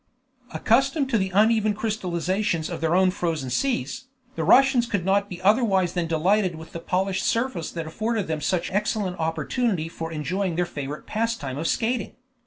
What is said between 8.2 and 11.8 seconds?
them such excellent opportunity for enjoying their favorite pastime of